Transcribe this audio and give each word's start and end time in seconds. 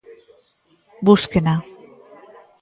¡Búsquena! 1.07 1.55